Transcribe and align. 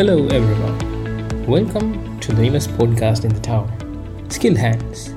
Hello, 0.00 0.26
everyone. 0.28 1.46
Welcome 1.46 2.18
to 2.20 2.32
the 2.32 2.44
newest 2.44 2.70
podcast 2.78 3.26
in 3.26 3.34
the 3.34 3.40
town, 3.40 3.66
Skill 4.30 4.56
Hands. 4.56 5.08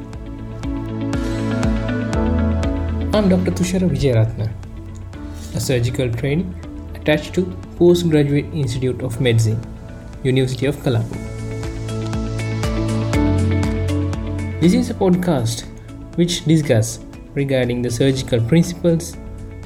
I'm 3.15 3.29
Dr. 3.29 3.51
Tushara 3.59 3.87
Vijayaratna, 3.90 4.51
a 5.55 5.59
surgical 5.62 6.12
trainee 6.12 6.54
attached 6.96 7.33
to 7.35 7.46
Postgraduate 7.77 8.54
Institute 8.54 9.01
of 9.04 9.22
Medicine, 9.22 9.62
University 10.22 10.65
of 10.65 10.83
Colombo. 10.83 11.15
This 14.59 14.73
is 14.73 14.90
a 14.90 14.94
podcast 14.94 15.63
which 16.18 16.44
discuss 16.44 17.00
regarding 17.36 17.81
the 17.81 17.90
surgical 17.90 18.41
principles, 18.41 19.16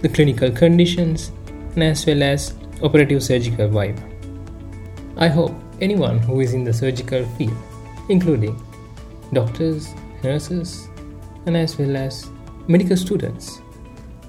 the 0.03 0.09
clinical 0.09 0.51
conditions, 0.51 1.31
and 1.73 1.85
as 1.85 2.05
well 2.05 2.21
as 2.21 2.53
operative 2.83 3.23
surgical 3.23 3.67
vibe. 3.67 4.06
I 5.19 5.27
hope 5.29 5.55
anyone 5.81 6.19
who 6.19 6.41
is 6.41 6.53
in 6.53 6.63
the 6.63 6.71
surgical 6.71 7.25
field, 7.37 7.57
including 8.07 8.61
doctors, 9.33 9.95
nurses, 10.23 10.89
and 11.47 11.57
as 11.57 11.75
well 11.79 11.97
as 11.97 12.29
medical 12.67 12.95
students, 12.95 13.59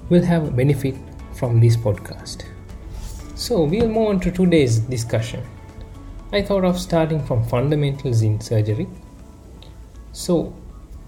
will 0.09 0.23
have 0.23 0.47
a 0.47 0.51
benefit 0.51 0.95
from 1.35 1.59
this 1.59 1.77
podcast. 1.77 2.45
So, 3.35 3.65
we'll 3.65 3.87
move 3.87 4.07
on 4.07 4.19
to 4.21 4.31
today's 4.31 4.79
discussion. 4.79 5.43
I 6.31 6.41
thought 6.41 6.65
of 6.65 6.79
starting 6.79 7.23
from 7.23 7.43
fundamentals 7.43 8.23
in 8.23 8.41
surgery. 8.41 8.87
So, 10.11 10.55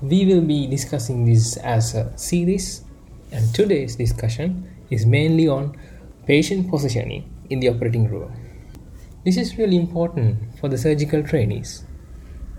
we 0.03 0.27
will 0.27 0.41
be 0.41 0.67
discussing 0.67 1.25
this 1.25 1.57
as 1.57 1.95
a 1.95 2.15
series, 2.19 2.83
and 3.31 3.51
today's 3.55 3.95
discussion 3.95 4.69
is 4.91 5.07
mainly 5.07 5.47
on 5.47 5.75
patient 6.27 6.69
positioning 6.69 7.27
in 7.49 7.59
the 7.59 7.69
operating 7.69 8.07
room. 8.07 8.31
This 9.23 9.37
is 9.37 9.55
really 9.55 9.77
important 9.77 10.57
for 10.59 10.67
the 10.67 10.79
surgical 10.79 11.21
trainees 11.21 11.85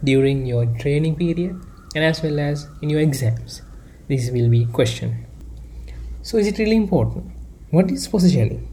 during 0.04 0.46
your 0.46 0.64
training 0.78 1.16
period 1.16 1.60
and 1.96 2.04
as 2.04 2.22
well 2.22 2.38
as 2.38 2.68
in 2.80 2.88
your 2.88 3.00
exams. 3.00 3.62
This 4.06 4.30
will 4.30 4.48
be 4.48 4.66
question. 4.66 5.26
So 6.22 6.38
is 6.38 6.46
it 6.46 6.58
really 6.58 6.76
important? 6.76 7.32
What 7.70 7.90
is 7.90 8.06
positioning? 8.06 8.68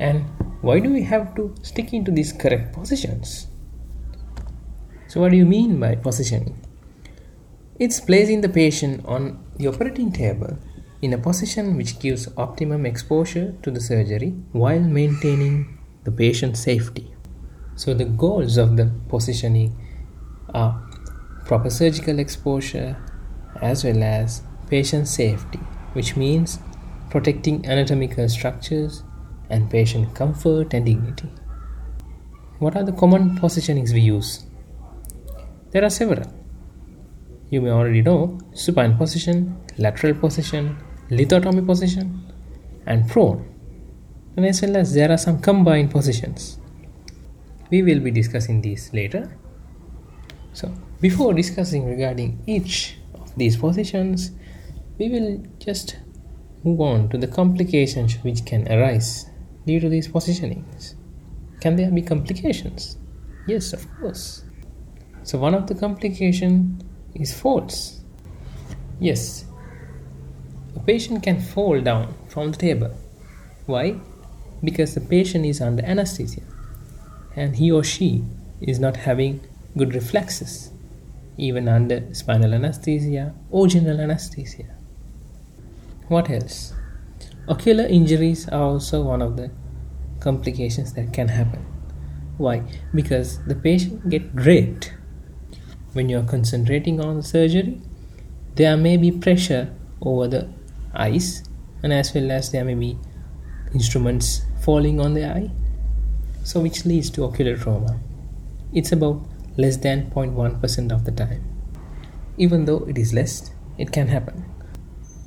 And 0.00 0.24
why 0.62 0.78
do 0.78 0.90
we 0.90 1.02
have 1.02 1.34
to 1.34 1.54
stick 1.60 1.92
into 1.92 2.10
these 2.10 2.32
correct 2.32 2.72
positions? 2.72 3.48
So 5.08 5.20
what 5.20 5.32
do 5.32 5.36
you 5.36 5.44
mean 5.44 5.78
by 5.78 5.96
positioning? 5.96 6.58
It's 7.78 8.00
placing 8.00 8.40
the 8.40 8.48
patient 8.48 9.04
on 9.04 9.44
the 9.56 9.68
operating 9.68 10.12
table 10.12 10.56
in 11.02 11.12
a 11.12 11.18
position 11.18 11.76
which 11.76 11.98
gives 11.98 12.26
optimum 12.38 12.86
exposure 12.86 13.54
to 13.62 13.70
the 13.70 13.82
surgery 13.82 14.30
while 14.52 14.80
maintaining 14.80 15.75
the 16.06 16.12
patient's 16.12 16.60
safety. 16.60 17.12
So, 17.74 17.92
the 17.92 18.04
goals 18.04 18.56
of 18.56 18.76
the 18.76 18.90
positioning 19.08 19.76
are 20.54 20.80
proper 21.44 21.68
surgical 21.68 22.20
exposure 22.20 22.96
as 23.60 23.84
well 23.84 24.02
as 24.02 24.42
patient 24.70 25.08
safety, 25.08 25.58
which 25.94 26.16
means 26.16 26.60
protecting 27.10 27.66
anatomical 27.66 28.28
structures 28.28 29.02
and 29.50 29.68
patient 29.68 30.14
comfort 30.14 30.72
and 30.74 30.86
dignity. 30.86 31.28
What 32.60 32.76
are 32.76 32.84
the 32.84 32.92
common 32.92 33.36
positionings 33.38 33.92
we 33.92 34.00
use? 34.00 34.46
There 35.72 35.84
are 35.84 35.90
several. 35.90 36.32
You 37.50 37.60
may 37.62 37.70
already 37.70 38.02
know 38.02 38.38
supine 38.54 38.96
position, 38.96 39.60
lateral 39.76 40.14
position, 40.14 40.78
lithotomy 41.10 41.66
position, 41.66 42.32
and 42.86 43.08
prone 43.08 43.55
and 44.36 44.44
as 44.44 44.60
well 44.62 44.76
as 44.76 44.92
there 44.92 45.10
are 45.10 45.16
some 45.16 45.40
combined 45.40 45.90
positions. 45.90 46.58
We 47.70 47.82
will 47.82 48.00
be 48.00 48.10
discussing 48.10 48.60
these 48.60 48.92
later. 48.92 49.36
So, 50.52 50.72
before 51.00 51.34
discussing 51.34 51.86
regarding 51.86 52.42
each 52.46 52.96
of 53.14 53.34
these 53.36 53.56
positions, 53.56 54.30
we 54.98 55.08
will 55.08 55.42
just 55.58 55.96
move 56.62 56.80
on 56.80 57.08
to 57.10 57.18
the 57.18 57.26
complications 57.26 58.16
which 58.22 58.44
can 58.44 58.70
arise 58.70 59.26
due 59.66 59.80
to 59.80 59.88
these 59.88 60.08
positionings. 60.08 60.94
Can 61.60 61.76
there 61.76 61.90
be 61.90 62.02
complications? 62.02 62.98
Yes, 63.46 63.72
of 63.72 63.86
course. 63.98 64.44
So, 65.22 65.38
one 65.38 65.54
of 65.54 65.66
the 65.66 65.74
complication 65.74 66.80
is 67.14 67.34
falls. 67.34 68.04
Yes, 69.00 69.46
a 70.74 70.80
patient 70.80 71.22
can 71.22 71.40
fall 71.40 71.80
down 71.80 72.14
from 72.28 72.52
the 72.52 72.58
table. 72.58 72.96
Why? 73.66 73.98
Because 74.66 74.94
the 74.94 75.00
patient 75.00 75.46
is 75.46 75.60
under 75.60 75.84
anesthesia 75.84 76.42
and 77.36 77.56
he 77.56 77.70
or 77.70 77.84
she 77.84 78.24
is 78.60 78.80
not 78.80 78.96
having 79.08 79.40
good 79.78 79.94
reflexes 79.94 80.70
even 81.36 81.68
under 81.68 81.98
spinal 82.14 82.54
anesthesia 82.54 83.34
or 83.50 83.66
general 83.68 84.00
anesthesia. 84.00 84.64
What 86.08 86.30
else? 86.30 86.72
Ocular 87.48 87.84
injuries 87.84 88.48
are 88.48 88.62
also 88.62 89.02
one 89.02 89.22
of 89.22 89.36
the 89.36 89.50
complications 90.20 90.94
that 90.94 91.12
can 91.12 91.28
happen. 91.28 91.64
Why? 92.38 92.62
Because 92.94 93.44
the 93.44 93.54
patient 93.54 94.08
get 94.08 94.34
draped. 94.34 94.92
When 95.92 96.08
you 96.08 96.18
are 96.18 96.24
concentrating 96.24 97.00
on 97.00 97.16
the 97.16 97.22
surgery, 97.22 97.80
there 98.54 98.76
may 98.76 98.96
be 98.96 99.10
pressure 99.10 99.74
over 100.00 100.28
the 100.28 100.48
eyes 100.94 101.44
and 101.82 101.92
as 101.92 102.14
well 102.14 102.30
as 102.30 102.50
there 102.50 102.64
may 102.64 102.74
be 102.74 102.98
instruments 103.74 104.45
falling 104.66 104.98
on 105.00 105.14
the 105.14 105.24
eye, 105.24 105.48
so 106.42 106.60
which 106.60 106.84
leads 106.84 107.08
to 107.08 107.24
ocular 107.24 107.56
trauma. 107.56 108.00
It's 108.72 108.90
about 108.90 109.22
less 109.56 109.76
than 109.76 110.10
0.1% 110.10 110.92
of 110.92 111.04
the 111.04 111.12
time. 111.12 111.44
Even 112.36 112.64
though 112.64 112.84
it 112.88 112.98
is 112.98 113.14
less, 113.14 113.52
it 113.78 113.92
can 113.92 114.08
happen. 114.08 114.44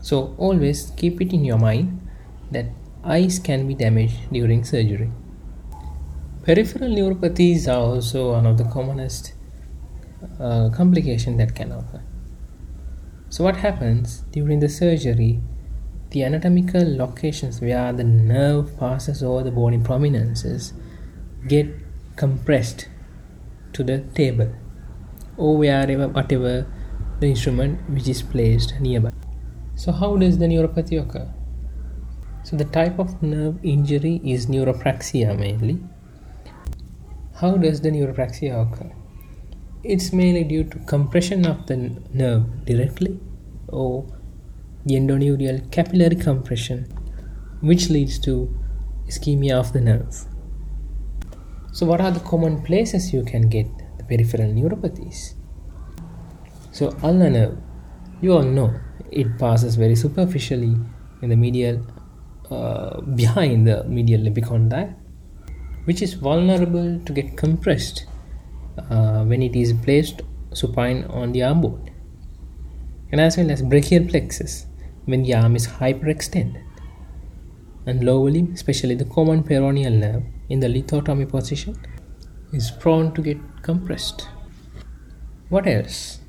So 0.02 0.36
always 0.38 0.92
keep 0.98 1.22
it 1.22 1.32
in 1.32 1.46
your 1.46 1.58
mind 1.58 2.06
that 2.52 2.66
eyes 3.06 3.40
can 3.40 3.66
be 3.66 3.76
damaged 3.76 4.18
during 4.30 4.66
surgery. 4.66 5.10
Peripheral 6.44 6.90
neuropathies 6.90 7.68
are 7.68 7.80
also 7.80 8.34
one 8.34 8.46
of 8.46 8.58
the 8.58 8.66
commonest 8.66 9.34
uh, 10.40 10.70
complications 10.76 11.38
that 11.38 11.56
can 11.56 11.72
occur. 11.72 12.04
So 13.30 13.46
what 13.46 13.56
happens 13.58 14.20
during 14.32 14.60
the 14.60 14.68
surgery 14.68 15.40
the 16.12 16.24
anatomical 16.24 16.98
locations 16.98 17.62
where 17.62 17.94
the 17.94 18.04
nerve 18.04 18.78
passes 18.78 19.22
over 19.22 19.44
the 19.44 19.52
bony 19.52 19.78
prominences 19.78 20.74
get 21.48 21.68
compressed 22.16 22.88
to 23.74 23.84
the 23.84 24.00
table 24.16 24.52
or 25.38 25.58
wherever 25.58 26.08
whatever 26.08 26.68
the 27.20 27.28
instrument 27.28 27.90
which 27.90 28.08
is 28.08 28.22
placed 28.22 28.80
nearby. 28.80 29.12
So 29.76 29.92
how 29.92 30.18
does 30.18 30.38
the 30.38 30.46
neuropathy 30.46 31.02
occur? 31.02 31.32
So 32.44 32.58
the 32.58 32.66
type 32.66 33.00
of 33.00 33.22
nerve 33.22 33.60
injury 33.64 34.22
is 34.24 34.48
neuropraxia 34.48 35.38
mainly. 35.38 35.80
How 37.36 37.56
does 37.58 37.82
the 37.82 37.90
neuropraxia 37.90 38.54
occur? 38.62 38.92
It's 39.84 40.12
mainly 40.12 40.44
due 40.44 40.64
to 40.66 40.80
compression 40.80 41.46
of 41.46 41.68
the 41.68 41.78
nerve 42.12 42.66
directly 42.66 43.20
or 43.68 44.06
endoneurial 44.96 45.72
capillary 45.72 46.16
compression, 46.16 46.86
which 47.62 47.90
leads 47.90 48.20
to 48.20 48.54
ischemia 49.08 49.54
of 49.60 49.74
the 49.74 49.82
nerve. 49.82 50.26
So, 51.72 51.86
what 51.86 52.02
are 52.02 52.12
the 52.12 52.20
common 52.22 52.62
places 52.62 53.14
you 53.14 53.24
can 53.24 53.50
get 53.50 53.68
the 53.98 54.04
peripheral 54.04 54.52
neuropathies? 54.52 55.34
So, 56.72 56.98
ulnar 57.04 57.30
nerve, 57.30 57.58
you 58.22 58.34
all 58.34 58.44
know 58.44 58.74
it 59.12 59.38
passes 59.38 59.76
very 59.76 59.96
superficially 59.96 60.76
in 61.22 61.30
the 61.30 61.36
medial, 61.36 61.86
uh, 62.50 63.02
behind 63.02 63.68
the 63.68 63.84
medial 63.84 64.22
epicondyle, 64.22 64.96
which 65.86 66.02
is 66.02 66.14
vulnerable 66.14 67.00
to 67.06 67.14
get 67.14 67.38
compressed 67.38 68.06
uh, 68.90 69.24
when 69.26 69.42
it 69.42 69.56
is 69.56 69.74
placed 69.74 70.22
supine 70.54 71.04
on 71.06 71.32
the 71.32 71.44
arm 71.44 71.62
board, 71.62 71.92
and 73.12 73.22
as 73.22 73.38
well 73.38 73.52
as 73.52 73.62
brachial 73.62 74.06
plexus 74.06 74.66
when 75.10 75.24
the 75.24 75.34
arm 75.34 75.56
is 75.56 75.68
hyperextended. 75.68 76.64
And 77.86 78.04
lower 78.04 78.30
limb, 78.30 78.54
especially 78.54 78.96
the 78.96 79.06
common 79.06 79.44
peroneal 79.44 79.98
nerve 79.98 80.24
in 80.50 80.60
the 80.60 80.68
lithotomy 80.68 81.28
position, 81.28 81.76
is 82.54 82.72
prone 82.72 83.14
to 83.14 83.22
get 83.22 83.38
compressed. 83.64 84.28
What 85.50 85.68
else? 85.68 86.20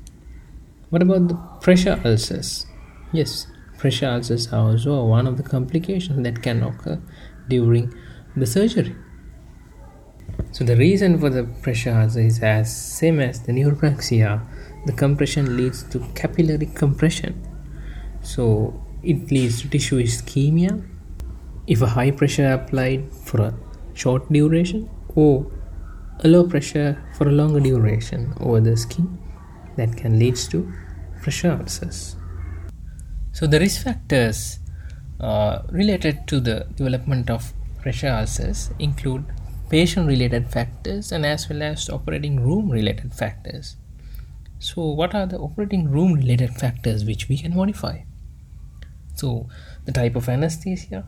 What 0.89 1.01
about 1.03 1.27
the 1.27 1.35
pressure 1.61 2.01
ulcers? 2.03 2.65
Yes, 3.11 3.47
pressure 3.77 4.07
ulcers 4.07 4.51
are 4.51 4.69
also 4.69 5.03
one 5.05 5.27
of 5.27 5.37
the 5.37 5.43
complications 5.43 6.23
that 6.23 6.41
can 6.41 6.63
occur 6.63 6.99
during 7.47 7.93
the 8.35 8.47
surgery. 8.47 8.95
So 10.51 10.63
the 10.63 10.75
reason 10.75 11.19
for 11.19 11.29
the 11.29 11.43
pressure 11.43 11.91
ulcer 11.91 12.21
is 12.21 12.41
as 12.41 12.75
same 12.75 13.19
as 13.19 13.41
the 13.43 13.51
neuropraxia. 13.51 14.41
The 14.85 14.93
compression 14.93 15.55
leads 15.55 15.83
to 15.91 15.99
capillary 16.15 16.65
compression 16.65 17.50
so 18.21 18.73
it 19.03 19.31
leads 19.31 19.61
to 19.61 19.69
tissue 19.69 20.01
ischemia 20.01 20.83
if 21.67 21.81
a 21.81 21.87
high 21.87 22.11
pressure 22.11 22.53
applied 22.53 23.11
for 23.13 23.41
a 23.41 23.53
short 23.93 24.31
duration 24.31 24.89
or 25.15 25.51
a 26.23 26.27
low 26.27 26.47
pressure 26.47 27.01
for 27.17 27.27
a 27.29 27.31
longer 27.31 27.59
duration 27.59 28.33
over 28.39 28.61
the 28.61 28.75
skin 28.77 29.17
that 29.75 29.95
can 29.97 30.19
lead 30.19 30.35
to 30.35 30.71
pressure 31.21 31.51
ulcers. 31.51 32.15
So, 33.31 33.47
the 33.47 33.59
risk 33.59 33.83
factors 33.83 34.59
uh, 35.19 35.63
related 35.69 36.27
to 36.27 36.39
the 36.39 36.67
development 36.75 37.29
of 37.29 37.53
pressure 37.81 38.09
ulcers 38.09 38.69
include 38.79 39.25
patient 39.69 40.07
related 40.07 40.49
factors 40.49 41.11
and 41.11 41.25
as 41.25 41.49
well 41.49 41.63
as 41.63 41.89
operating 41.89 42.39
room 42.39 42.69
related 42.69 43.13
factors. 43.13 43.77
So, 44.59 44.83
what 44.83 45.15
are 45.15 45.25
the 45.25 45.39
operating 45.39 45.89
room 45.89 46.13
related 46.13 46.51
factors 46.51 47.05
which 47.05 47.29
we 47.29 47.37
can 47.37 47.55
modify? 47.55 47.99
So, 49.15 49.49
the 49.85 49.91
type 49.91 50.15
of 50.15 50.29
anesthesia, 50.29 51.05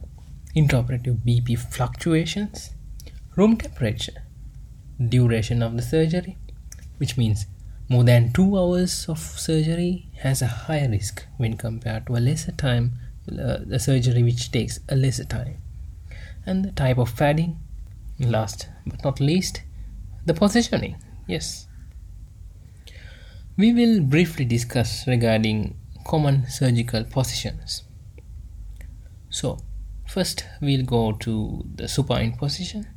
intraoperative 0.55 1.17
BP 1.25 1.57
fluctuations, 1.57 2.71
room 3.35 3.57
temperature, 3.57 4.23
duration 5.09 5.63
of 5.63 5.75
the 5.75 5.81
surgery, 5.81 6.38
which 6.97 7.17
means 7.17 7.47
more 7.89 8.03
than 8.03 8.31
two 8.31 8.57
hours 8.57 9.07
of 9.09 9.19
surgery 9.19 10.09
has 10.19 10.41
a 10.41 10.47
higher 10.47 10.89
risk 10.89 11.25
when 11.38 11.57
compared 11.57 12.07
to 12.07 12.15
a 12.15 12.19
lesser 12.19 12.51
time, 12.51 12.94
uh, 13.31 13.57
the 13.65 13.79
surgery 13.79 14.23
which 14.23 14.51
takes 14.51 14.79
a 14.89 14.95
lesser 14.95 15.25
time, 15.25 15.57
and 16.45 16.63
the 16.63 16.71
type 16.71 16.97
of 16.97 17.15
padding. 17.15 17.59
Last 18.19 18.69
but 18.85 19.03
not 19.03 19.19
least, 19.19 19.63
the 20.25 20.33
positioning. 20.33 20.95
Yes, 21.27 21.67
we 23.57 23.73
will 23.73 24.01
briefly 24.01 24.45
discuss 24.45 25.07
regarding 25.07 25.75
common 26.06 26.47
surgical 26.49 27.03
positions. 27.03 27.83
So, 29.33 29.57
first 30.06 30.45
we'll 30.62 30.85
go 30.85 31.13
to 31.13 31.65
the 31.74 31.88
supine 31.88 32.33
position, 32.33 32.88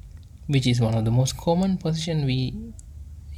which 0.48 0.66
is 0.66 0.82
one 0.82 0.94
of 0.94 1.06
the 1.06 1.10
most 1.10 1.38
common 1.38 1.78
position 1.78 2.26
we 2.26 2.74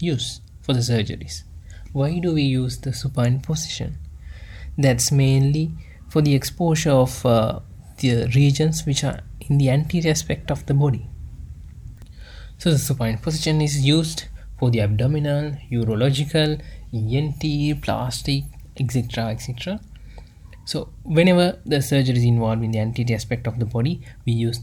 use 0.01 0.41
for 0.63 0.73
the 0.73 0.81
surgeries. 0.81 1.45
Why 1.93 2.19
do 2.19 2.35
we 2.35 2.43
use 2.43 2.79
the 2.79 2.93
supine 2.93 3.39
position? 3.39 3.99
That's 4.77 5.13
mainly 5.13 5.71
for 6.09 6.23
the 6.23 6.35
exposure 6.35 6.91
of 6.91 7.25
uh, 7.25 7.61
the 7.99 8.27
regions 8.35 8.85
which 8.85 9.05
are 9.05 9.21
in 9.43 9.59
the 9.59 9.71
anterior 9.71 10.11
aspect 10.11 10.51
of 10.51 10.67
the 10.67 10.75
body. 10.75 11.07
So 12.59 12.73
the 12.73 12.79
supine 12.79 13.19
position 13.19 13.61
is 13.61 13.81
used 13.87 14.25
for 14.59 14.73
the 14.73 14.81
abdominal, 14.81 15.53
urological, 15.71 16.61
ENT, 16.93 17.81
plastic, 17.81 18.43
etc. 18.77 19.27
etc. 19.27 19.81
So, 20.69 20.91
whenever 21.03 21.59
the 21.65 21.81
surgery 21.81 22.19
is 22.19 22.25
involved 22.25 22.63
in 22.63 22.73
the 22.73 22.79
anterior 22.81 23.17
aspect 23.17 23.47
of 23.47 23.59
the 23.59 23.65
body, 23.65 24.03
we 24.27 24.35
use 24.35 24.61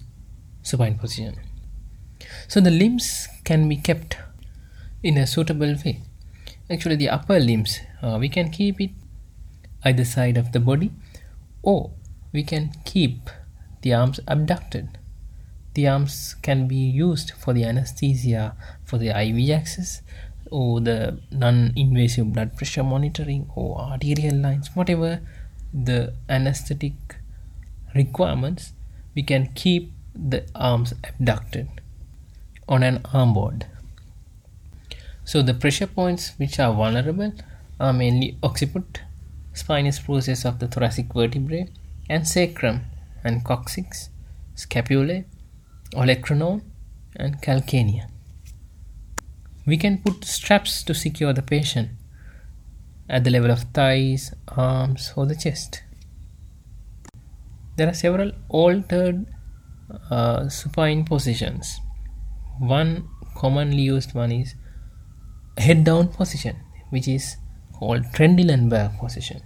supine 0.61 0.99
position. 0.99 1.33
So, 2.47 2.61
the 2.61 2.69
limbs 2.69 3.27
can 3.43 3.67
be 3.67 3.77
kept 3.77 4.15
in 5.01 5.17
a 5.17 5.25
suitable 5.25 5.73
way. 5.83 6.03
Actually, 6.69 6.97
the 6.97 7.09
upper 7.09 7.39
limbs 7.39 7.79
uh, 8.03 8.17
we 8.19 8.29
can 8.29 8.51
keep 8.51 8.79
it 8.79 8.91
either 9.83 10.05
side 10.05 10.37
of 10.37 10.51
the 10.51 10.59
body, 10.59 10.91
or 11.63 11.89
we 12.31 12.43
can 12.43 12.71
keep 12.85 13.31
the 13.81 13.95
arms 13.95 14.19
abducted. 14.27 14.99
The 15.73 15.87
arms 15.87 16.35
can 16.43 16.67
be 16.67 16.75
used 16.75 17.31
for 17.31 17.51
the 17.51 17.63
anesthesia, 17.63 18.55
for 18.83 18.99
the 18.99 19.09
IV 19.09 19.49
access, 19.49 20.03
or 20.51 20.81
the 20.81 21.19
non-invasive 21.31 22.31
blood 22.31 22.55
pressure 22.55 22.83
monitoring 22.83 23.49
or 23.55 23.79
arterial 23.79 24.35
lines 24.35 24.69
whatever 24.75 25.21
the 25.83 26.13
anesthetic 26.29 26.93
requirements 27.93 28.73
we 29.13 29.23
can 29.23 29.47
keep 29.53 29.91
the 30.15 30.45
arms 30.55 30.93
abducted 31.03 31.67
on 32.67 32.83
an 32.83 33.01
arm 33.13 33.33
board. 33.33 33.65
So 35.25 35.41
the 35.41 35.53
pressure 35.53 35.87
points 35.87 36.33
which 36.37 36.59
are 36.59 36.73
vulnerable 36.73 37.33
are 37.79 37.93
mainly 37.93 38.37
occiput 38.41 39.01
spinous 39.53 39.99
process 39.99 40.45
of 40.45 40.59
the 40.59 40.67
thoracic 40.67 41.13
vertebrae 41.13 41.67
and 42.09 42.27
sacrum 42.27 42.81
and 43.23 43.43
coccyx 43.43 44.09
scapulae 44.55 45.23
olecranon 45.93 46.61
and 47.15 47.41
calcanea 47.41 48.07
we 49.65 49.77
can 49.77 49.97
put 49.97 50.25
straps 50.25 50.83
to 50.83 50.93
secure 50.93 51.33
the 51.33 51.41
patient 51.41 51.89
at 53.09 53.23
the 53.23 53.29
level 53.29 53.51
of 53.51 53.63
thighs, 53.73 54.33
arms, 54.47 55.13
or 55.15 55.25
the 55.25 55.35
chest. 55.35 55.83
There 57.77 57.87
are 57.87 57.93
several 57.93 58.31
altered 58.49 59.25
uh, 60.09 60.49
supine 60.49 61.03
positions. 61.05 61.79
One 62.59 63.07
commonly 63.35 63.81
used 63.81 64.13
one 64.13 64.31
is 64.31 64.55
head 65.57 65.83
down 65.83 66.07
position, 66.07 66.55
which 66.89 67.07
is 67.07 67.37
called 67.73 68.03
Trendelenburg 68.13 68.97
position, 68.97 69.41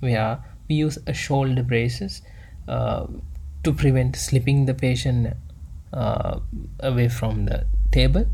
where 0.00 0.42
we 0.68 0.74
use 0.74 0.98
a 1.06 1.14
shoulder 1.14 1.62
braces 1.62 2.22
uh, 2.68 3.06
to 3.64 3.72
prevent 3.72 4.16
slipping 4.16 4.66
the 4.66 4.74
patient 4.74 5.34
uh, 5.92 6.40
away 6.80 7.08
from 7.08 7.46
the 7.46 7.66
table 7.90 8.26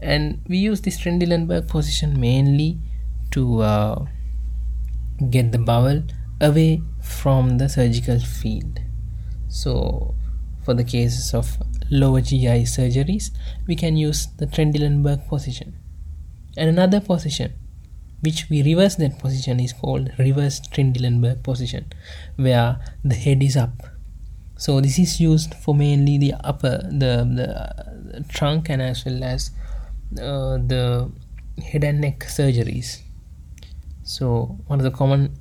and 0.00 0.40
we 0.48 0.58
use 0.58 0.80
this 0.80 1.00
Trendelenburg 1.00 1.68
position 1.68 2.20
mainly 2.20 2.78
to 3.32 3.60
uh, 3.60 4.06
get 5.30 5.52
the 5.52 5.58
bowel 5.58 6.02
away 6.40 6.82
from 7.00 7.58
the 7.58 7.68
surgical 7.68 8.18
field. 8.18 8.80
So 9.48 10.14
for 10.64 10.74
the 10.74 10.84
cases 10.84 11.34
of 11.34 11.56
lower 11.90 12.20
GI 12.20 12.62
surgeries 12.64 13.30
we 13.66 13.76
can 13.76 13.96
use 13.96 14.28
the 14.38 14.46
Trendelenburg 14.46 15.28
position. 15.28 15.76
And 16.56 16.68
another 16.68 17.00
position 17.00 17.52
which 18.20 18.48
we 18.48 18.62
reverse 18.62 18.94
that 18.96 19.18
position 19.18 19.58
is 19.58 19.72
called 19.72 20.10
reverse 20.18 20.60
Trendelenburg 20.60 21.42
position 21.42 21.92
where 22.36 22.78
the 23.04 23.14
head 23.14 23.42
is 23.42 23.56
up. 23.56 23.82
So 24.56 24.80
this 24.80 24.98
is 24.98 25.20
used 25.20 25.54
for 25.54 25.74
mainly 25.74 26.18
the 26.18 26.34
upper 26.44 26.78
the, 26.88 27.26
the 27.26 28.24
trunk 28.28 28.70
and 28.70 28.80
as 28.80 29.04
well 29.04 29.24
as 29.24 29.50
uh, 30.20 30.58
the 30.58 31.10
head 31.62 31.84
and 31.84 32.00
neck 32.00 32.20
surgeries 32.20 33.00
so 34.02 34.58
one 34.66 34.80
of 34.80 34.84
the 34.84 34.90
common 34.90 35.34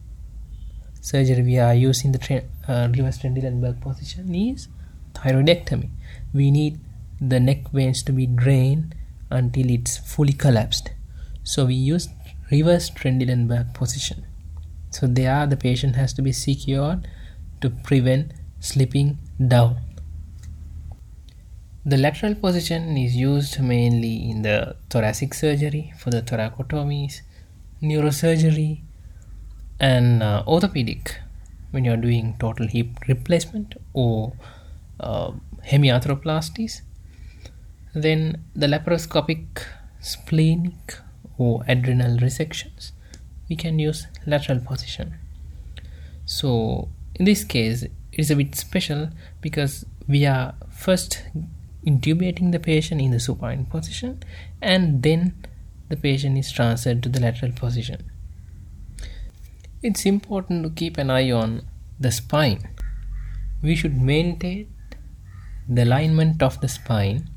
surgery 1.02 1.42
we 1.42 1.58
are 1.58 1.74
using 1.74 2.12
the 2.12 2.20
tra- 2.20 2.44
uh, 2.68 2.88
reverse 2.96 3.18
Trendelenburg 3.18 3.82
position 3.82 4.34
is 4.36 4.68
thyroidectomy. 5.14 5.90
We 6.34 6.52
need 6.52 6.80
the 7.20 7.40
neck 7.40 7.70
veins 7.72 8.04
to 8.04 8.12
be 8.12 8.28
drained 8.28 8.96
until 9.30 9.70
it's 9.70 9.98
fully 9.98 10.34
collapsed. 10.34 10.92
So 11.44 11.66
we 11.66 11.74
use 11.74 12.08
reverse 12.52 12.90
Trendelenburg 12.90 13.74
position. 13.74 14.26
So 14.92 15.08
there 15.08 15.48
the 15.48 15.58
patient 15.58 15.96
has 15.96 16.14
to 16.14 16.22
be 16.22 16.32
secured 16.32 17.08
to 17.62 17.70
prevent 17.70 18.34
slipping 18.60 19.18
down. 19.48 19.78
The 21.84 21.98
lateral 21.98 22.36
position 22.36 22.96
is 22.96 23.16
used 23.16 23.60
mainly 23.60 24.30
in 24.30 24.44
the 24.44 24.76
thoracic 24.92 25.34
surgery 25.34 25.94
for 25.98 26.12
the 26.12 26.22
thoracotomies, 26.22 27.22
neurosurgery, 27.82 28.82
and 29.80 30.22
uh, 30.22 30.44
orthopedic 30.48 31.20
when 31.72 31.84
you're 31.86 31.98
doing 31.98 32.36
total 32.40 32.68
hip 32.68 32.88
replacement 33.08 33.76
or 33.94 34.34
uh, 35.00 35.32
hemiarthroplasties. 35.66 36.82
Then 37.94 38.44
the 38.56 38.68
laparoscopic 38.68 39.64
splenic 40.00 40.98
or 41.38 41.64
adrenal 41.68 42.18
resections, 42.18 42.92
we 43.50 43.56
can 43.56 43.80
use 43.80 44.08
lateral 44.26 44.60
position. 44.60 45.16
So 46.26 46.90
in 47.16 47.26
this 47.26 47.44
case, 47.44 47.84
it 47.84 47.92
is 48.14 48.32
a 48.32 48.36
bit 48.36 48.56
special 48.56 49.10
because 49.42 49.86
we 50.08 50.26
are 50.26 50.54
first 50.70 51.24
intubating 51.86 52.52
the 52.52 52.60
patient 52.60 53.02
in 53.02 53.12
the 53.12 53.20
supine 53.20 53.66
position 53.66 54.22
and 54.62 55.02
then 55.02 55.34
the 55.92 55.98
patient 55.98 56.38
is 56.38 56.52
transferred 56.52 57.04
to 57.04 57.10
the 57.10 57.20
lateral 57.20 57.52
position. 57.52 58.10
It's 59.84 60.06
important 60.06 60.64
to 60.64 60.70
keep 60.70 60.98
an 60.98 61.10
eye 61.10 61.32
on 61.32 61.68
the 62.00 62.12
spine. 62.12 62.70
We 63.62 63.76
should 63.76 64.02
maintain 64.02 64.74
the 65.68 65.84
alignment 65.84 66.42
of 66.42 66.62
the 66.62 66.68
spine 66.68 67.30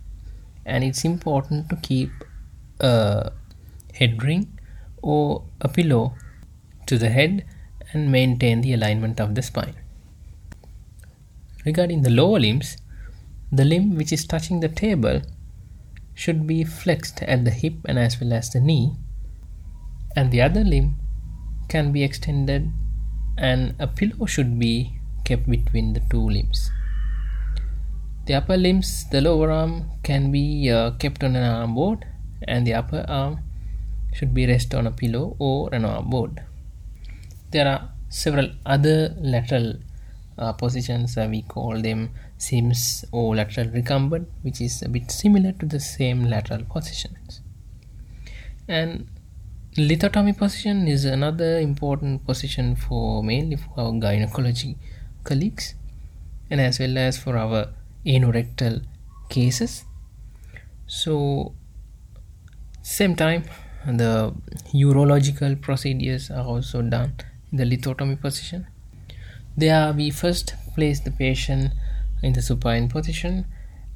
and 0.64 0.84
it's 0.84 1.04
important 1.04 1.68
to 1.70 1.76
keep 1.76 2.10
a 2.80 3.32
head 3.92 4.22
ring 4.22 4.58
or 5.02 5.44
a 5.60 5.68
pillow 5.68 6.14
to 6.86 6.96
the 6.96 7.10
head 7.10 7.44
and 7.92 8.10
maintain 8.10 8.60
the 8.60 8.72
alignment 8.72 9.20
of 9.20 9.34
the 9.34 9.42
spine. 9.42 9.74
Regarding 11.64 12.02
the 12.02 12.10
lower 12.10 12.38
limbs, 12.40 12.76
the 13.50 13.64
limb 13.64 13.96
which 13.96 14.12
is 14.12 14.24
touching 14.26 14.60
the 14.60 14.68
table 14.68 15.22
should 16.14 16.46
be 16.46 16.64
flexed 16.64 17.22
at 17.22 17.44
the 17.44 17.50
hip 17.50 17.74
and 17.84 17.98
as 17.98 18.20
well 18.20 18.32
as 18.32 18.50
the 18.50 18.60
knee, 18.60 18.92
and 20.16 20.30
the 20.30 20.40
other 20.40 20.64
limb 20.64 20.96
can 21.68 21.92
be 21.92 22.02
extended, 22.02 22.70
and 23.36 23.74
a 23.78 23.86
pillow 23.86 24.26
should 24.26 24.58
be 24.58 24.98
kept 25.24 25.48
between 25.48 25.92
the 25.92 26.00
two 26.10 26.20
limbs. 26.20 26.70
The 28.26 28.34
upper 28.34 28.56
limbs, 28.56 29.04
the 29.10 29.20
lower 29.20 29.50
arm 29.50 29.90
can 30.02 30.32
be 30.32 30.70
uh, 30.70 30.92
kept 30.92 31.22
on 31.22 31.36
an 31.36 31.44
arm 31.44 31.74
board 31.74 32.06
and 32.48 32.66
the 32.66 32.74
upper 32.74 33.04
arm 33.08 33.40
should 34.12 34.32
be 34.32 34.46
rest 34.46 34.74
on 34.74 34.86
a 34.86 34.90
pillow 34.90 35.36
or 35.38 35.68
an 35.74 35.84
arm 35.84 36.08
board. 36.08 36.42
There 37.50 37.68
are 37.68 37.90
several 38.08 38.50
other 38.64 39.14
lateral 39.18 39.74
uh, 40.38 40.52
positions 40.52 41.16
uh, 41.18 41.26
we 41.30 41.42
call 41.42 41.80
them 41.80 42.10
Sims 42.36 43.04
or 43.12 43.36
lateral 43.36 43.68
recumbent 43.68 44.28
which 44.42 44.60
is 44.60 44.82
a 44.82 44.88
bit 44.88 45.10
similar 45.10 45.52
to 45.52 45.66
the 45.66 45.80
same 45.80 46.24
lateral 46.24 46.64
positions. 46.64 47.40
And 48.68 49.08
lithotomy 49.76 50.36
position 50.36 50.86
is 50.88 51.04
another 51.04 51.58
important 51.58 52.24
position 52.24 52.76
for 52.76 53.22
mainly 53.22 53.56
for 53.56 53.72
our 53.78 53.92
gynecology 53.92 54.76
colleagues 55.24 55.74
and 56.50 56.60
as 56.60 56.78
well 56.78 56.96
as 56.98 57.18
for 57.18 57.36
our 57.36 57.68
anorectal 58.06 58.84
cases. 59.28 59.84
So 60.86 61.54
same 62.82 63.16
time 63.16 63.44
the 63.86 64.34
urological 64.72 65.60
procedures 65.60 66.30
are 66.30 66.44
also 66.44 66.82
done 66.82 67.14
in 67.50 67.58
the 67.58 67.64
lithotomy 67.64 68.20
position. 68.20 68.66
There 69.56 69.92
we 69.92 70.10
first 70.10 70.54
place 70.74 71.00
the 71.00 71.10
patient 71.10 71.72
in 72.24 72.32
the 72.32 72.42
supine 72.42 72.88
position 72.88 73.44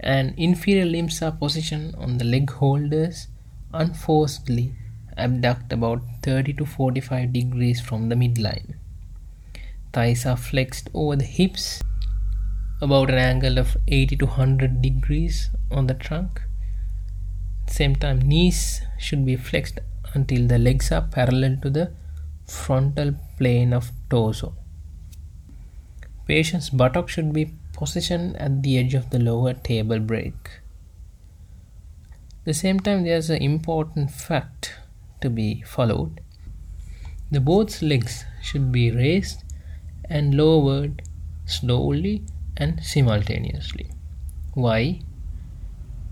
and 0.00 0.35
inferior 0.37 0.85
limbs 0.85 1.20
are 1.23 1.32
positioned 1.32 1.94
on 1.97 2.18
the 2.18 2.25
leg 2.25 2.50
holders 2.50 3.28
unforcedly 3.73 4.75
abduct 5.16 5.73
about 5.73 6.00
30 6.23 6.52
to 6.54 6.64
45 6.64 7.32
degrees 7.32 7.80
from 7.80 8.08
the 8.08 8.14
midline. 8.14 8.75
Thighs 9.92 10.25
are 10.26 10.37
flexed 10.37 10.90
over 10.94 11.16
the 11.16 11.25
hips 11.25 11.80
about 12.80 13.11
an 13.11 13.18
angle 13.18 13.58
of 13.58 13.76
80 13.88 14.16
to 14.16 14.26
100 14.26 14.80
degrees 14.80 15.50
on 15.70 15.87
the 15.88 15.94
trunk. 15.94 16.42
Same 17.66 17.97
time, 17.97 18.20
knees 18.20 18.82
should 18.99 19.26
be 19.26 19.37
flexed 19.37 19.80
until 20.14 20.47
the 20.47 20.58
legs 20.58 20.92
are 20.92 21.02
parallel 21.02 21.56
to 21.62 21.70
the 21.70 21.92
frontal 22.47 23.14
plane 23.37 23.73
of 23.73 23.90
torso. 24.08 24.54
Patient's 26.26 26.70
buttock 26.70 27.08
should 27.08 27.32
be 27.32 27.52
positioned 27.78 28.37
at 28.37 28.62
the 28.62 28.76
edge 28.78 28.94
of 28.94 29.11
the 29.11 29.18
lower 29.18 29.54
table 29.54 30.00
break. 30.12 30.35
the 32.44 32.54
same 32.54 32.80
time, 32.80 33.04
there's 33.04 33.28
an 33.30 33.42
important 33.42 34.11
fact 34.11 34.75
to 35.20 35.28
be 35.28 35.62
followed. 35.62 36.20
The 37.30 37.40
both 37.40 37.82
legs 37.82 38.25
should 38.42 38.73
be 38.73 38.90
raised 38.90 39.44
and 40.08 40.35
lowered 40.35 41.02
slowly 41.44 42.23
and 42.56 42.82
simultaneously. 42.82 43.90
Why? 44.54 45.00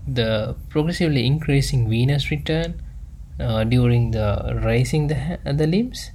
The 0.07 0.55
progressively 0.69 1.25
increasing 1.25 1.89
venous 1.89 2.29
return 2.29 2.81
uh, 3.39 3.63
during 3.63 4.11
the 4.11 4.59
raising 4.63 5.07
the, 5.07 5.39
the 5.43 5.67
limbs 5.67 6.11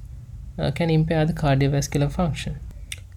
uh, 0.58 0.70
can 0.70 0.88
impair 0.90 1.26
the 1.26 1.32
cardiovascular 1.32 2.10
function 2.10 2.58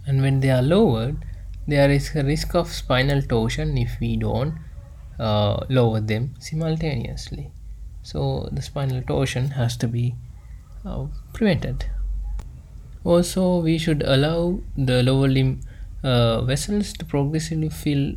and 0.06 0.22
when 0.22 0.40
they 0.40 0.50
are 0.50 0.62
lowered 0.62 1.24
there 1.68 1.90
is 1.90 2.16
a 2.16 2.24
risk 2.24 2.54
of 2.54 2.72
spinal 2.72 3.22
torsion 3.22 3.78
if 3.78 4.00
we 4.00 4.18
don't 4.18 4.54
uh, 5.20 5.66
lower 5.70 6.00
them 6.00 6.34
simultaneously. 6.40 7.52
So 8.04 8.50
the 8.52 8.62
spinal 8.62 9.02
torsion 9.02 9.52
has 9.52 9.76
to 9.78 9.88
be 9.88 10.16
uh, 10.86 11.08
prevented. 11.34 11.86
Also 13.04 13.60
we 13.60 13.78
should 13.78 14.04
allow 14.04 14.60
the 14.78 15.02
lower 15.02 15.28
limb 15.28 15.62
uh, 16.04 16.42
vessels 16.42 16.94
to 16.94 17.06
progressively 17.06 17.70
fill 17.70 18.14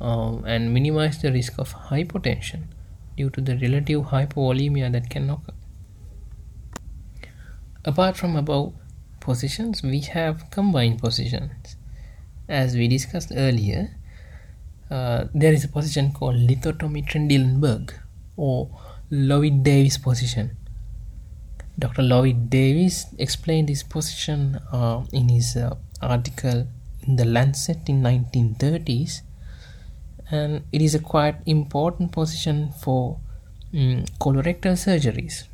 uh, 0.00 0.38
and 0.38 0.74
minimize 0.74 1.22
the 1.22 1.32
risk 1.32 1.58
of 1.58 1.72
hypotension 1.74 2.64
due 3.16 3.30
to 3.30 3.40
the 3.40 3.56
relative 3.58 4.06
hypovolemia 4.06 4.90
that 4.90 5.08
can 5.08 5.30
occur. 5.30 5.54
Apart 7.84 8.16
from 8.16 8.36
above 8.36 8.74
positions 9.20 9.82
we 9.82 10.00
have 10.00 10.50
combined 10.50 10.98
positions 10.98 11.77
as 12.48 12.74
we 12.74 12.88
discussed 12.88 13.32
earlier 13.36 13.94
uh, 14.90 15.24
there 15.34 15.52
is 15.52 15.64
a 15.64 15.68
position 15.68 16.12
called 16.12 16.36
lithotomy 16.36 17.06
Trendelenburg 17.06 17.92
or 18.36 18.70
Lloyd 19.10 19.62
Davies 19.62 19.98
position 19.98 20.56
Dr. 21.78 22.02
Lloyd 22.02 22.50
Davies 22.50 23.06
explained 23.18 23.68
this 23.68 23.82
position 23.82 24.60
uh, 24.72 25.04
in 25.12 25.28
his 25.28 25.56
uh, 25.56 25.76
article 26.02 26.66
in 27.06 27.16
the 27.16 27.24
Lancet 27.24 27.88
in 27.88 28.02
1930s 28.02 29.20
and 30.30 30.64
it 30.72 30.82
is 30.82 30.94
a 30.94 30.98
quite 30.98 31.36
important 31.46 32.12
position 32.12 32.72
for 32.82 33.18
um, 33.74 34.04
colorectal 34.20 34.74
surgeries 34.74 35.44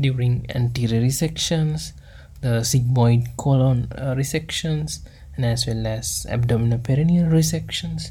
during 0.00 0.46
anterior 0.54 1.00
resections 1.00 1.92
the 2.40 2.60
sigmoid 2.62 3.24
colon 3.36 3.88
uh, 3.92 4.14
resections 4.14 5.00
and 5.36 5.44
as 5.44 5.66
well 5.66 5.86
as 5.86 6.26
abdominal 6.28 6.78
perineal 6.78 7.30
resections. 7.30 8.10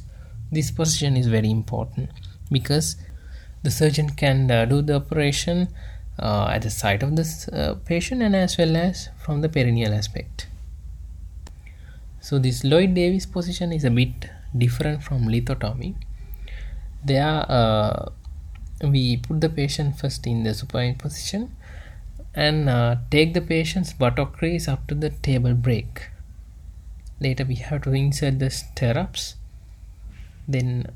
This 0.52 0.72
position 0.72 1.16
is 1.16 1.28
very 1.28 1.50
important 1.50 2.10
because 2.52 2.98
the 3.64 3.72
surgeon 3.72 4.10
can 4.10 4.50
uh, 4.50 4.66
do 4.66 4.82
the 4.82 4.96
operation 4.96 5.70
uh, 6.20 6.48
at 6.48 6.64
the 6.64 6.70
side 6.70 7.04
of 7.04 7.16
the 7.16 7.50
uh, 7.54 7.76
patient 7.86 8.22
and 8.22 8.36
as 8.36 8.58
well 8.58 8.76
as 8.76 9.10
from 9.24 9.42
the 9.42 9.50
perineal 9.50 9.96
aspect. 9.96 10.48
So 12.20 12.38
this 12.38 12.64
Lloyd 12.64 12.94
Davies 12.94 13.26
position 13.26 13.72
is 13.72 13.84
a 13.84 13.90
bit 13.90 14.30
different 14.56 15.04
from 15.04 15.28
lithotomy. 15.28 15.96
There 17.04 17.46
uh, 17.50 18.10
we 18.84 19.18
put 19.18 19.42
the 19.42 19.50
patient 19.50 19.98
first 19.98 20.28
in 20.28 20.44
the 20.44 20.54
supine 20.54 20.96
position 20.96 21.56
and 22.34 22.70
uh, 22.70 22.96
take 23.10 23.34
the 23.34 23.42
patient's 23.42 23.94
buttock 23.94 24.42
raise 24.42 24.68
up 24.68 24.88
to 24.88 24.96
the 24.96 25.10
table 25.10 25.54
break. 25.54 26.11
Later 27.22 27.46
we 27.46 27.56
have 27.56 27.84
to 27.84 27.94
insert 27.94 28.40
the 28.40 28.50
stirrups, 28.50 29.36
then 30.48 30.88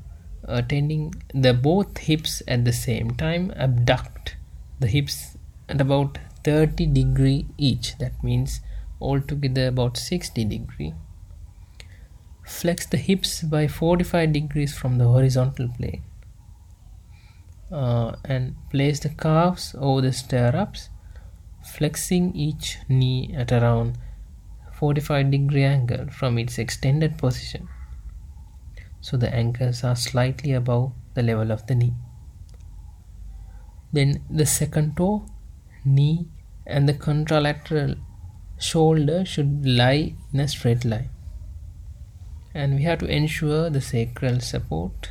uh, 0.46 0.60
tending 0.62 1.14
the 1.32 1.54
both 1.54 1.98
hips 1.98 2.42
at 2.48 2.64
the 2.64 2.72
same 2.72 3.12
time, 3.12 3.52
abduct 3.56 4.36
the 4.80 4.88
hips 4.88 5.38
at 5.68 5.80
about 5.80 6.18
30 6.44 6.86
degree 6.86 7.46
each. 7.56 7.96
That 7.98 8.22
means 8.22 8.60
altogether 9.00 9.68
about 9.68 9.96
60 9.96 10.44
degree. 10.44 10.94
Flex 12.44 12.86
the 12.86 12.96
hips 12.96 13.42
by 13.42 13.68
45 13.68 14.32
degrees 14.32 14.76
from 14.76 14.98
the 14.98 15.04
horizontal 15.06 15.68
plane. 15.68 16.02
Uh, 17.70 18.16
and 18.24 18.54
place 18.70 19.00
the 19.00 19.08
calves 19.08 19.74
over 19.78 20.00
the 20.00 20.12
stirrups 20.12 20.88
flexing 21.66 22.34
each 22.34 22.78
knee 22.88 23.34
at 23.36 23.50
around 23.52 23.98
45 24.76 25.30
degree 25.30 25.64
angle 25.64 26.06
from 26.10 26.38
its 26.38 26.58
extended 26.58 27.16
position. 27.18 27.68
So 29.00 29.16
the 29.16 29.32
ankles 29.32 29.84
are 29.84 29.96
slightly 29.96 30.52
above 30.52 30.92
the 31.14 31.22
level 31.22 31.50
of 31.50 31.66
the 31.66 31.74
knee. 31.74 31.94
Then 33.92 34.22
the 34.28 34.46
second 34.46 34.96
toe 34.96 35.26
knee 35.84 36.26
and 36.66 36.88
the 36.88 36.94
contralateral 36.94 37.98
shoulder 38.58 39.24
should 39.24 39.64
lie 39.64 40.14
in 40.32 40.40
a 40.40 40.48
straight 40.48 40.84
line. 40.84 41.10
And 42.54 42.74
we 42.74 42.82
have 42.82 42.98
to 43.00 43.06
ensure 43.06 43.70
the 43.70 43.80
sacral 43.80 44.40
support. 44.40 45.10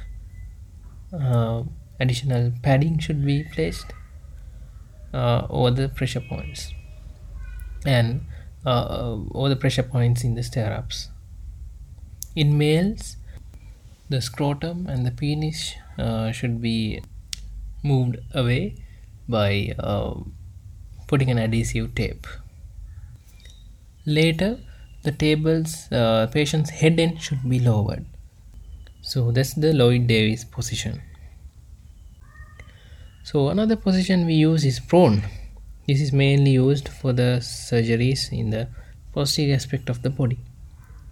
Uh, 1.13 1.63
additional 1.99 2.51
padding 2.61 2.99
should 2.99 3.25
be 3.25 3.43
placed 3.43 3.93
uh, 5.13 5.47
over 5.49 5.71
the 5.71 5.89
pressure 5.89 6.21
points. 6.21 6.73
And 7.85 8.25
uh, 8.65 9.17
over 9.33 9.49
the 9.49 9.55
pressure 9.55 9.83
points 9.83 10.23
in 10.23 10.35
the 10.35 10.43
stirrups. 10.43 11.09
In 12.35 12.57
males, 12.57 13.17
the 14.09 14.21
scrotum 14.21 14.87
and 14.87 15.05
the 15.05 15.11
penis 15.11 15.75
uh, 15.97 16.31
should 16.31 16.61
be 16.61 17.01
moved 17.83 18.17
away 18.33 18.75
by 19.27 19.73
uh, 19.79 20.15
putting 21.07 21.29
an 21.29 21.37
adhesive 21.37 21.95
tape. 21.95 22.27
Later, 24.05 24.59
the 25.03 25.11
table's 25.11 25.91
uh, 25.91 26.27
patient's 26.31 26.69
head 26.69 26.99
end 26.99 27.21
should 27.21 27.47
be 27.47 27.59
lowered. 27.59 28.05
So 29.01 29.31
that's 29.31 29.53
the 29.53 29.73
Lloyd 29.73 30.07
Davies 30.07 30.45
position. 30.45 31.01
So 33.23 33.49
another 33.49 33.75
position 33.75 34.25
we 34.25 34.33
use 34.33 34.65
is 34.65 34.79
prone. 34.79 35.23
This 35.87 36.01
is 36.01 36.11
mainly 36.11 36.51
used 36.51 36.89
for 36.89 37.13
the 37.13 37.39
surgeries 37.41 38.31
in 38.31 38.49
the 38.49 38.67
posterior 39.13 39.55
aspect 39.55 39.89
of 39.89 40.01
the 40.01 40.09
body. 40.09 40.39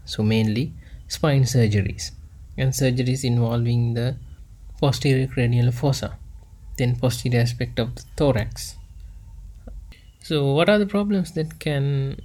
So 0.05 0.23
mainly 0.23 0.73
spine 1.07 1.43
surgeries 1.43 2.11
and 2.57 2.71
surgeries 2.71 3.23
involving 3.23 3.93
the 3.93 4.17
posterior 4.79 5.27
cranial 5.27 5.71
fossa, 5.71 6.17
then 6.77 6.95
posterior 6.95 7.41
aspect 7.41 7.79
of 7.79 7.95
the 7.95 8.03
thorax. 8.17 8.75
So 10.21 10.53
what 10.53 10.69
are 10.69 10.79
the 10.79 10.85
problems 10.85 11.33
that 11.33 11.59
can 11.59 12.19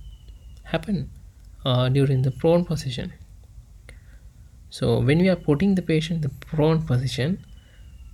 happen 0.65 1.11
uh, 1.65 1.89
during 1.89 2.23
the 2.23 2.31
prone 2.31 2.65
position? 2.65 3.13
so 4.71 5.01
when 5.01 5.19
we 5.19 5.29
are 5.29 5.37
putting 5.37 5.75
the 5.75 5.83
patient 5.83 6.25
in 6.25 6.31
the 6.31 6.47
prone 6.47 6.83
position 6.83 7.45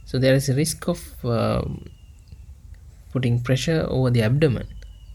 so 0.04 0.18
there 0.18 0.34
is 0.34 0.48
a 0.48 0.54
risk 0.54 0.86
of 0.88 1.00
um, 1.24 1.84
putting 3.14 3.42
pressure 3.48 3.80
over 3.88 4.10
the 4.10 4.22
abdomen 4.28 4.66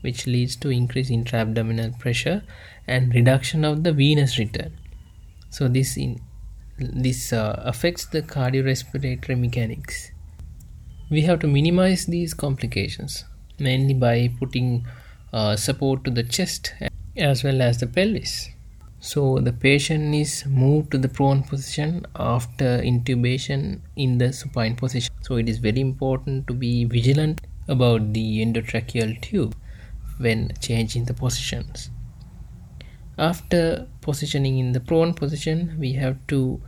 which 0.02 0.26
leads 0.26 0.56
to 0.56 0.70
increase 0.70 1.10
intra-abdominal 1.10 1.92
pressure 2.00 2.42
and 2.88 3.14
reduction 3.14 3.66
of 3.66 3.84
the 3.84 3.92
venous 3.92 4.38
return. 4.40 4.72
So 5.50 5.68
this 5.68 5.98
in 5.98 6.22
this 6.78 7.34
uh, 7.34 7.62
affects 7.72 8.06
the 8.06 8.22
cardiorespiratory 8.22 9.38
mechanics. 9.38 10.12
We 11.10 11.22
have 11.24 11.40
to 11.40 11.48
minimize 11.48 12.06
these 12.06 12.34
complications 12.34 13.26
mainly 13.60 13.94
by 13.94 14.32
putting 14.40 14.88
uh, 15.34 15.58
support 15.58 16.06
to 16.06 16.12
the 16.12 16.24
chest 16.24 16.74
as 17.18 17.44
well 17.44 17.62
as 17.62 17.80
the 17.80 17.88
pelvis. 17.88 18.50
So 19.02 19.40
the 19.40 19.52
patient 19.52 20.16
is 20.16 20.46
moved 20.46 20.92
to 20.92 20.98
the 20.98 21.10
prone 21.10 21.44
position 21.44 22.06
after 22.16 22.80
intubation 22.80 23.82
in 23.96 24.18
the 24.18 24.32
supine 24.32 24.76
position. 24.76 25.14
So 25.22 25.36
it 25.36 25.50
is 25.50 25.58
very 25.58 25.82
important 25.82 26.48
to 26.48 26.54
be 26.54 26.86
vigilant 26.86 27.42
about 27.70 28.14
the 28.14 28.44
endotracheal 28.44 29.22
tube 29.22 29.56
when 30.18 30.52
changing 30.60 31.06
the 31.06 31.14
positions. 31.14 31.90
After 33.18 33.88
positioning 34.02 34.58
in 34.60 34.72
the 34.74 34.80
prone 34.80 35.14
position 35.14 35.76
we 35.80 35.94
have 35.94 36.18
to 36.28 36.62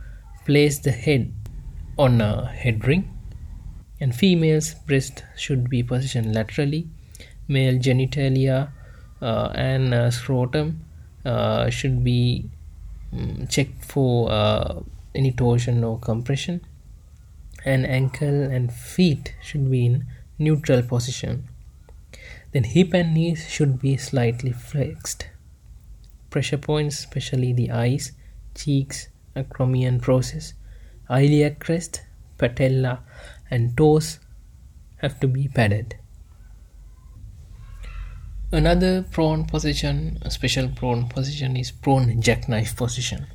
place 0.46 0.78
the 0.78 0.92
head 0.92 1.32
on 1.98 2.20
a 2.20 2.46
head 2.46 2.86
ring 2.86 3.08
and 4.00 4.14
female's 4.14 4.74
breast 4.74 5.24
should 5.36 5.70
be 5.70 5.82
positioned 5.82 6.34
laterally. 6.34 6.88
Male 7.48 7.78
genitalia 7.78 8.70
uh, 9.20 9.52
and 9.54 9.94
uh, 9.94 10.10
scrotum 10.10 10.84
uh, 11.24 11.70
should 11.70 12.02
be 12.02 12.50
um, 13.12 13.46
checked 13.48 13.84
for 13.84 14.30
uh, 14.30 14.80
any 15.14 15.30
torsion 15.30 15.84
or 15.84 15.98
compression. 15.98 16.60
And 17.64 17.86
ankle 17.86 18.42
and 18.42 18.72
feet 18.72 19.34
should 19.40 19.70
be 19.70 19.86
in 19.86 20.06
neutral 20.42 20.82
position. 20.82 21.48
Then 22.52 22.64
hip 22.64 22.92
and 22.92 23.14
knees 23.14 23.48
should 23.48 23.80
be 23.80 23.96
slightly 23.96 24.52
flexed. 24.52 25.28
Pressure 26.30 26.58
points 26.58 26.98
especially 26.98 27.52
the 27.52 27.70
eyes 27.70 28.12
cheeks 28.54 29.08
acromion 29.34 30.00
process. 30.00 30.54
Iliac 31.10 31.58
crest 31.58 32.02
patella 32.38 33.00
and 33.50 33.76
toes 33.76 34.18
have 34.98 35.18
to 35.20 35.28
be 35.28 35.48
padded. 35.48 35.96
Another 38.50 39.02
prone 39.02 39.46
position, 39.46 40.18
a 40.22 40.30
special 40.30 40.68
prone 40.68 41.08
position 41.08 41.56
is 41.56 41.70
prone 41.70 42.20
jackknife 42.20 42.76
position. 42.76 43.26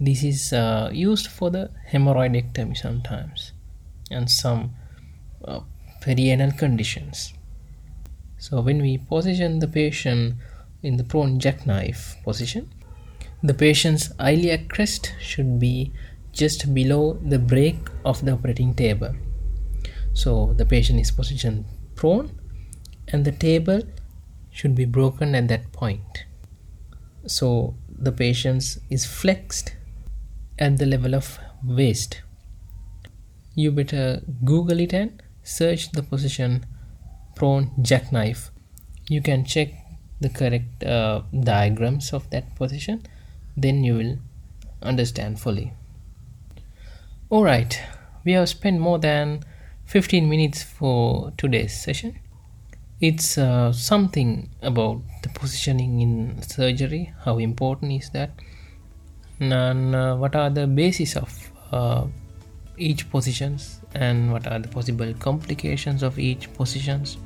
This 0.00 0.22
is 0.22 0.52
uh, 0.52 0.90
used 0.92 1.26
for 1.26 1.50
the 1.50 1.70
hemorrhoidectomy 1.90 2.76
sometimes. 2.76 3.52
And 4.12 4.30
some 4.30 4.76
uh, 5.44 5.60
perianal 6.00 6.56
conditions. 6.56 7.32
So 8.38 8.60
when 8.60 8.80
we 8.80 8.98
position 8.98 9.58
the 9.58 9.68
patient 9.68 10.34
in 10.82 10.96
the 10.96 11.04
prone 11.04 11.38
jackknife 11.38 12.16
position, 12.24 12.70
the 13.42 13.54
patient's 13.54 14.10
iliac 14.18 14.68
crest 14.68 15.14
should 15.20 15.58
be 15.58 15.92
just 16.32 16.72
below 16.72 17.18
the 17.24 17.38
break 17.38 17.76
of 18.04 18.24
the 18.24 18.32
operating 18.32 18.74
table. 18.74 19.14
So 20.12 20.54
the 20.56 20.66
patient 20.66 21.00
is 21.00 21.10
positioned 21.10 21.64
prone 21.94 22.30
and 23.08 23.24
the 23.24 23.32
table 23.32 23.82
should 24.50 24.74
be 24.74 24.84
broken 24.84 25.34
at 25.34 25.48
that 25.48 25.72
point. 25.72 26.24
So 27.26 27.74
the 27.88 28.12
patient 28.12 28.78
is 28.90 29.04
flexed 29.04 29.74
at 30.58 30.78
the 30.78 30.86
level 30.86 31.14
of 31.14 31.38
waist. 31.64 32.22
You 33.54 33.72
better 33.72 34.22
Google 34.44 34.80
it 34.80 34.92
and 34.92 35.22
search 35.48 35.92
the 35.92 36.02
position 36.02 36.66
prone 37.34 37.70
jackknife. 37.80 38.50
You 39.08 39.22
can 39.22 39.44
check 39.44 39.68
the 40.20 40.28
correct 40.28 40.84
uh, 40.84 41.22
diagrams 41.40 42.12
of 42.12 42.28
that 42.30 42.54
position, 42.56 43.02
then 43.56 43.84
you 43.84 43.94
will 43.94 44.18
understand 44.82 45.40
fully. 45.40 45.72
Alright, 47.30 47.80
we 48.24 48.32
have 48.32 48.48
spent 48.48 48.80
more 48.80 48.98
than 48.98 49.44
15 49.86 50.28
minutes 50.28 50.62
for 50.62 51.32
today's 51.36 51.72
session 51.72 52.18
it's 53.00 53.38
uh, 53.38 53.72
something 53.72 54.50
about 54.60 55.00
the 55.22 55.28
positioning 55.28 56.00
in 56.00 56.42
surgery 56.42 57.12
how 57.24 57.38
important 57.38 57.92
is 57.92 58.10
that 58.10 58.30
and 59.38 59.94
uh, 59.94 60.16
what 60.16 60.34
are 60.34 60.50
the 60.50 60.66
basis 60.66 61.16
of 61.16 61.52
uh, 61.70 62.04
each 62.76 63.08
positions 63.08 63.77
and 63.94 64.32
what 64.32 64.46
are 64.46 64.58
the 64.58 64.68
possible 64.68 65.12
complications 65.14 66.02
of 66.02 66.18
each 66.18 66.52
positions. 66.54 67.18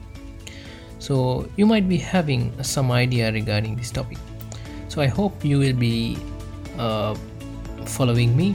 So 0.99 1.49
you 1.57 1.67
might 1.67 1.89
be 1.89 1.99
having 1.99 2.53
some 2.63 2.93
idea 2.93 3.33
regarding 3.33 3.77
this 3.77 3.91
topic. 3.91 4.19
So 4.89 5.01
i 5.01 5.07
hope 5.07 5.45
you 5.45 5.59
will 5.59 5.75
be 5.75 6.19
uh, 6.79 7.15
following 7.87 8.37
me 8.37 8.55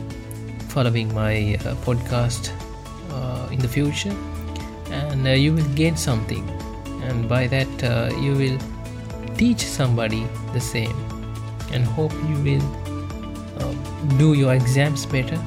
following 0.70 1.12
my 1.14 1.56
uh, 1.56 1.74
podcast 1.86 2.52
uh, 3.12 3.52
in 3.52 3.58
the 3.60 3.68
future 3.68 4.16
and 4.92 5.26
you 5.26 5.54
will 5.54 5.70
gain 5.74 5.96
something. 5.98 6.48
And 7.02 7.28
by 7.28 7.48
that 7.48 7.84
uh, 7.84 8.16
you 8.22 8.36
will 8.36 8.60
teach 9.38 9.66
somebody 9.66 10.28
the 10.54 10.60
same. 10.60 10.96
And 11.72 11.84
hope 11.84 12.14
you 12.30 12.38
will 12.48 12.68
uh, 13.60 13.74
do 14.18 14.34
your 14.34 14.54
exams 14.54 15.06
better 15.06 15.40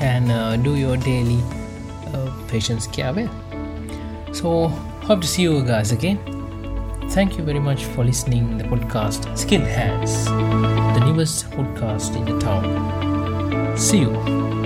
and 0.00 0.30
uh, 0.30 0.56
do 0.56 0.76
your 0.76 0.96
daily 0.96 1.42
uh, 2.12 2.30
patient's 2.48 2.86
care 2.86 3.12
well. 3.12 3.30
So 4.32 4.68
hope 5.08 5.20
to 5.20 5.26
see 5.26 5.42
you 5.42 5.62
guys 5.64 5.92
again. 5.92 6.18
Thank 7.10 7.38
you 7.38 7.44
very 7.44 7.60
much 7.60 7.84
for 7.84 8.04
listening 8.04 8.58
the 8.58 8.64
podcast 8.64 9.36
skilled 9.36 9.66
hands 9.66 10.26
the 10.26 11.00
newest 11.00 11.50
podcast 11.50 12.16
in 12.16 12.24
the 12.24 12.38
town. 12.38 13.76
See 13.76 14.00
you 14.00 14.57